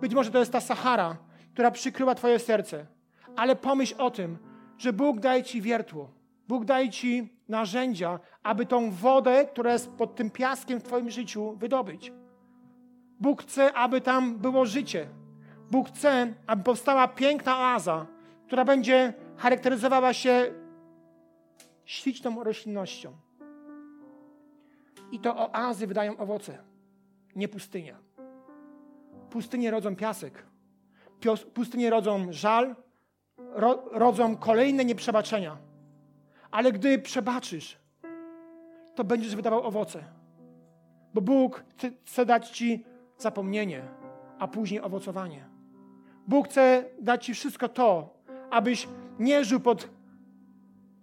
[0.00, 1.16] Być może to jest ta Sahara,
[1.52, 2.86] która przykryła Twoje serce,
[3.36, 4.38] ale pomyśl o tym,
[4.78, 6.10] że Bóg daje Ci wiertło.
[6.48, 11.56] Bóg daje Ci narzędzia, aby tą wodę, która jest pod tym piaskiem w Twoim życiu,
[11.56, 12.12] wydobyć.
[13.20, 15.08] Bóg chce, aby tam było życie.
[15.70, 18.06] Bóg chce, aby powstała piękna oaza,
[18.46, 20.54] która będzie charakteryzowała się
[21.84, 23.12] śliczną roślinnością.
[25.12, 26.58] I to oazy wydają owoce,
[27.36, 27.98] nie pustynia.
[29.30, 30.46] Pustynie rodzą piasek.
[31.54, 32.76] Pustynie rodzą żal,
[33.36, 35.71] ro, rodzą kolejne nieprzebaczenia.
[36.52, 37.78] Ale gdy przebaczysz,
[38.94, 40.04] to będziesz wydawał owoce.
[41.14, 41.64] Bo Bóg
[42.04, 42.84] chce dać Ci
[43.18, 43.82] zapomnienie,
[44.38, 45.48] a później owocowanie.
[46.28, 48.14] Bóg chce dać Ci wszystko to,
[48.50, 48.88] abyś
[49.18, 49.88] nie żył pod,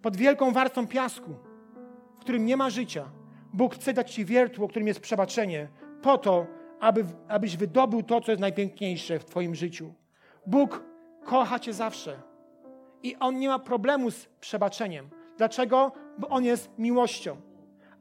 [0.02, 1.36] pod wielką warstwą piasku,
[2.16, 3.06] w którym nie ma życia.
[3.54, 5.68] Bóg chce dać Ci wiertło, którym jest przebaczenie,
[6.02, 6.48] po to,
[6.80, 9.94] aby, abyś wydobył to, co jest najpiękniejsze w Twoim życiu.
[10.46, 10.84] Bóg
[11.26, 12.22] kocha Cię zawsze.
[13.04, 15.10] I On nie ma problemu z przebaczeniem.
[15.39, 15.91] Dlaczego?
[16.17, 17.38] Bo On jest miłością.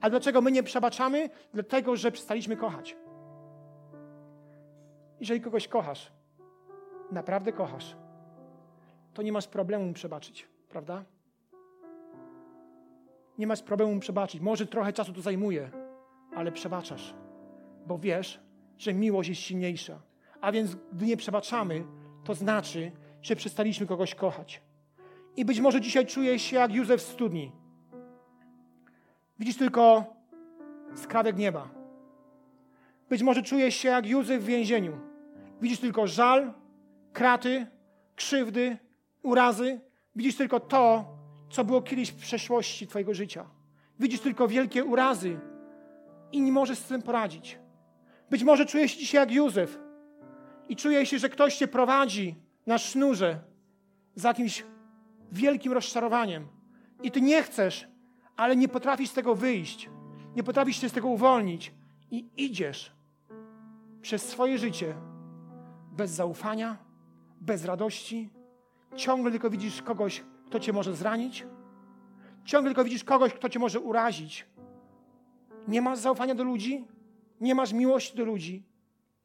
[0.01, 1.31] A dlaczego my nie przebaczamy?
[1.55, 2.97] Dlatego, że przestaliśmy kochać.
[5.21, 6.13] Jeżeli kogoś kochasz,
[7.13, 7.97] naprawdę kochasz,
[9.15, 11.05] to nie masz problemu mu przebaczyć, prawda?
[13.39, 14.41] Nie masz problemu mu przebaczyć.
[14.41, 15.71] Może trochę czasu to zajmuje,
[16.35, 17.15] ale przebaczasz,
[17.87, 18.41] bo wiesz,
[18.79, 20.01] że miłość jest silniejsza.
[20.41, 21.85] A więc, gdy nie przebaczamy,
[22.25, 24.63] to znaczy, że przestaliśmy kogoś kochać.
[25.39, 27.53] I być może dzisiaj czujesz się jak Józef w studni.
[29.39, 30.15] Widzisz tylko
[30.95, 31.69] skrawek nieba.
[33.09, 34.99] Być może czujesz się jak Józef w więzieniu.
[35.61, 36.53] Widzisz tylko żal,
[37.13, 37.67] kraty,
[38.17, 38.77] krzywdy,
[39.23, 39.81] urazy.
[40.17, 41.05] Widzisz tylko to,
[41.51, 43.47] co było kiedyś w przeszłości Twojego życia.
[44.01, 45.41] Widzisz tylko wielkie urazy
[46.33, 47.59] i nie możesz z tym poradzić.
[48.31, 49.79] Być może czujesz się dzisiaj jak Józef
[50.69, 52.35] i czujesz się, że ktoś Cię prowadzi
[52.67, 53.39] na sznurze
[54.15, 54.65] za jakimś
[55.33, 56.47] wielkim rozczarowaniem.
[57.03, 57.89] I Ty nie chcesz,
[58.37, 59.91] ale nie potrafisz z tego wyjść.
[60.37, 61.75] Nie potrafisz się z tego uwolnić.
[62.11, 62.93] I idziesz
[64.03, 64.95] przez swoje życie
[65.93, 66.77] bez zaufania,
[67.41, 68.31] bez radości,
[68.97, 71.47] ciągle tylko widzisz kogoś, kto cię może zranić,
[72.45, 74.47] ciągle tylko widzisz kogoś, kto cię może urazić.
[75.69, 76.85] Nie masz zaufania do ludzi,
[77.41, 78.67] nie masz miłości do ludzi.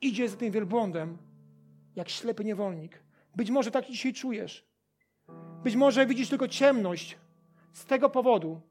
[0.02, 1.18] Idziesz za tym wielbłądem,
[1.96, 3.04] jak ślepy niewolnik.
[3.36, 4.66] Być może tak dzisiaj czujesz.
[5.64, 7.18] Być może widzisz tylko ciemność
[7.74, 8.62] z tego powodu,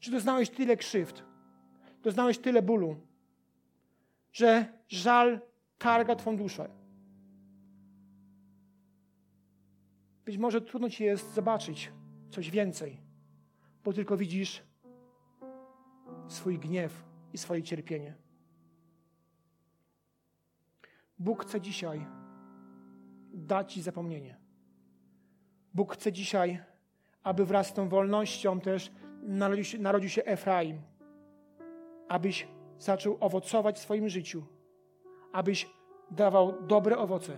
[0.00, 1.24] że doznałeś tyle krzywd,
[2.02, 2.96] doznałeś tyle bólu,
[4.32, 5.40] że żal
[5.78, 6.68] targa Twą duszę.
[10.24, 11.92] Być może trudno Ci jest zobaczyć
[12.30, 13.00] coś więcej,
[13.84, 14.62] bo tylko widzisz
[16.28, 18.14] swój gniew i swoje cierpienie.
[21.18, 22.06] Bóg chce dzisiaj
[23.32, 24.43] dać Ci zapomnienie.
[25.74, 26.62] Bóg chce dzisiaj,
[27.22, 30.80] aby wraz z tą wolnością też narodził się, narodził się Efraim,
[32.08, 32.48] abyś
[32.78, 34.42] zaczął owocować w swoim życiu,
[35.32, 35.70] abyś
[36.10, 37.36] dawał dobre owoce,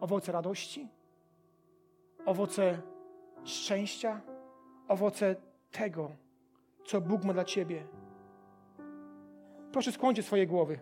[0.00, 0.88] owoce radości,
[2.26, 2.82] owoce
[3.44, 4.20] szczęścia,
[4.88, 5.36] owoce
[5.70, 6.10] tego,
[6.84, 7.86] co Bóg ma dla Ciebie.
[9.72, 10.78] Proszę skłoncie swoje głowy.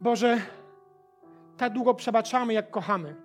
[0.00, 0.40] Boże,
[1.60, 3.16] tak długo przebaczamy, jak kochamy.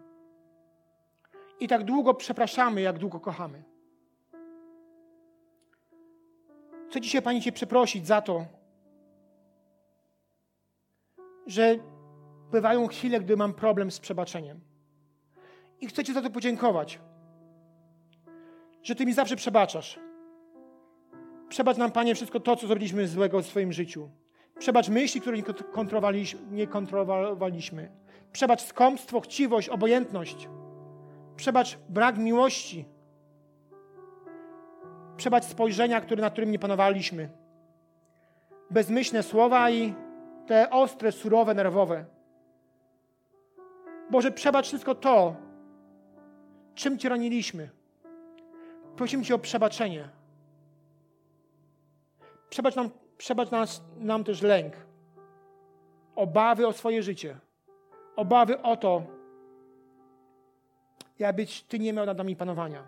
[1.60, 3.64] I tak długo przepraszamy, jak długo kochamy.
[6.90, 8.46] Chcę dzisiaj Pani Cię przeprosić za to,
[11.48, 11.76] że
[12.52, 14.60] bywają chwile, gdy mam problem z przebaczeniem.
[15.82, 17.00] I chcę Ci za to podziękować,
[18.84, 20.00] że Ty mi zawsze przebaczasz.
[21.50, 24.10] Przebacz nam, Panie, wszystko to, co zrobiliśmy złego w swoim życiu.
[24.60, 25.38] Przebacz myśli, które
[26.52, 28.05] nie kontrolowaliśmy.
[28.36, 30.50] Przebacz skąpstwo, chciwość, obojętność.
[31.36, 32.86] Przebacz brak miłości.
[35.18, 37.30] Przebacz spojrzenia, które, nad którym nie panowaliśmy.
[38.72, 39.94] Bezmyślne słowa i
[40.48, 42.06] te ostre, surowe, nerwowe.
[44.10, 45.36] Boże, przebacz wszystko to,
[46.74, 47.70] czym Cię raniliśmy.
[48.96, 50.10] Prosimy Cię o przebaczenie.
[52.50, 54.74] Przebacz nam, przebacz nas, nam też lęk,
[56.16, 57.45] obawy o swoje życie,
[58.16, 59.02] obawy o to,
[61.20, 62.84] jakbyś Ty nie miał nad nami panowania.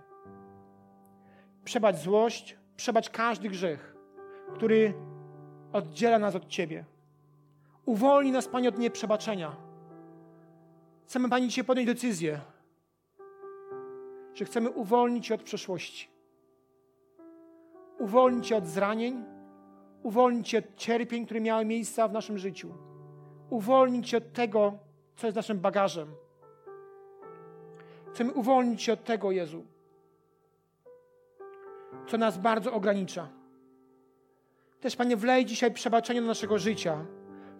[1.63, 3.95] Przebacz złość, przebacz każdy grzech,
[4.53, 4.93] który
[5.73, 6.85] oddziela nas od Ciebie.
[7.85, 9.55] Uwolnij nas, Panie, od nieprzebaczenia.
[11.05, 12.39] Chcemy, Pani, dzisiaj podjąć decyzję,
[14.33, 16.09] że chcemy uwolnić Cię od przeszłości.
[17.99, 19.23] Uwolnić Cię od zranień,
[20.03, 22.73] uwolnić Cię od cierpień, które miały miejsce w naszym życiu.
[23.49, 24.86] Uwolnić Cię od tego,
[25.17, 26.15] co jest naszym bagażem.
[28.13, 29.65] Chcemy uwolnić Cię od tego, Jezu,
[32.07, 33.29] co nas bardzo ogranicza.
[34.79, 37.05] Też, Panie, wlej dzisiaj przebaczenie do naszego życia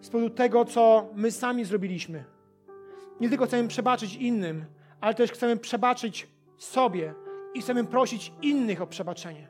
[0.00, 2.24] z powodu tego, co my sami zrobiliśmy.
[3.20, 4.64] Nie tylko chcemy przebaczyć innym,
[5.00, 6.28] ale też chcemy przebaczyć
[6.58, 7.14] sobie
[7.54, 9.48] i chcemy prosić innych o przebaczenie.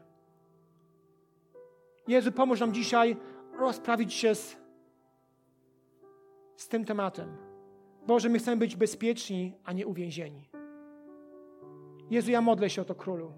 [2.08, 3.16] Jezu, pomóż nam dzisiaj
[3.58, 4.56] rozprawić się z,
[6.56, 7.47] z tym tematem.
[8.08, 10.48] Boże, my chcemy być bezpieczni, a nie uwięzieni.
[12.10, 13.32] Jezu, ja modlę się o to, Królu,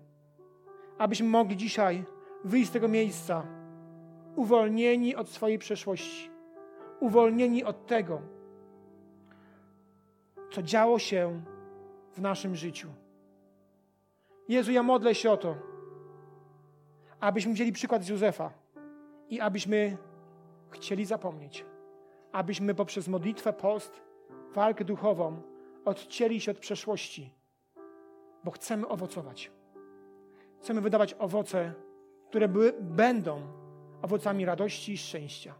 [0.98, 2.04] abyśmy mogli dzisiaj
[2.44, 3.46] wyjść z tego miejsca
[4.36, 6.30] uwolnieni od swojej przeszłości,
[7.00, 8.22] uwolnieni od tego,
[10.50, 11.42] co działo się
[12.12, 12.88] w naszym życiu.
[14.48, 15.56] Jezu, ja modlę się o to,
[17.20, 18.52] abyśmy wzięli przykład z Józefa
[19.28, 19.96] i abyśmy
[20.70, 21.64] chcieli zapomnieć,
[22.32, 24.09] abyśmy poprzez modlitwę, post,
[24.54, 25.42] walkę duchową
[25.84, 27.34] odcięli się od przeszłości,
[28.44, 29.50] bo chcemy owocować.
[30.58, 31.74] Chcemy wydawać owoce,
[32.28, 33.42] które były, będą
[34.02, 35.54] owocami radości i szczęścia.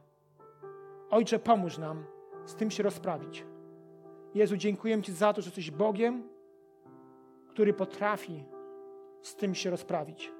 [1.10, 2.04] Ojcze, pomóż nam
[2.44, 3.44] z tym się rozprawić.
[4.34, 6.28] Jezu, dziękuję Ci za to, że jesteś Bogiem,
[7.48, 8.44] który potrafi
[9.22, 10.32] z tym się rozprawić.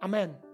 [0.00, 0.45] Amen.